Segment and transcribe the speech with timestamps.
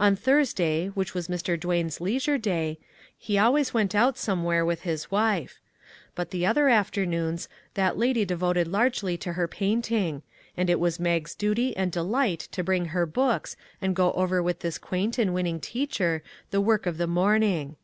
[0.00, 1.56] On Thursday, which was Mr.
[1.56, 2.80] Duane's leisure day,
[3.16, 5.60] he always went out somewhere with his wife;
[6.16, 10.22] but the other afternoons that lady devoted 35 MAG AND MARGARET largely to her painting,
[10.56, 14.58] and it was Mag's duty and delight to bring her books and go over with
[14.58, 17.76] this quaint and winning teacher the work of the morning.